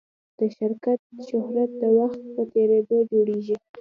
[0.39, 3.55] د شرکت شهرت د وخت په تېرېدو جوړېږي.